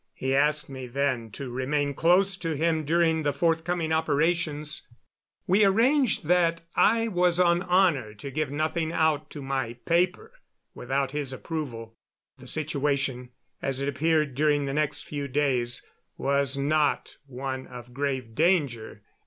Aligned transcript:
He 0.15 0.33
asked 0.35 0.67
me 0.67 0.87
then 0.87 1.29
to 1.33 1.51
remain 1.51 1.93
close 1.93 2.35
to 2.37 2.55
him 2.57 2.85
during 2.85 3.21
the 3.21 3.31
forthcoming 3.31 3.91
operations. 3.91 4.87
We 5.45 5.63
arranged 5.63 6.25
that 6.25 6.61
I 6.75 7.07
was 7.07 7.39
on 7.39 7.61
honor 7.61 8.15
to 8.15 8.31
give 8.31 8.49
nothing 8.49 8.91
out 8.91 9.29
to 9.29 9.43
my 9.43 9.73
paper 9.85 10.31
without 10.73 11.11
his 11.11 11.31
approval. 11.31 11.93
The 12.39 12.47
situation, 12.47 13.29
as 13.61 13.79
it 13.79 13.87
appeared 13.87 14.33
during 14.33 14.65
the 14.65 14.73
next 14.73 15.03
few 15.03 15.27
days, 15.27 15.85
was 16.17 16.57
not 16.57 17.17
one 17.27 17.67
of 17.67 17.93
grave 17.93 18.33
danger. 18.33 19.03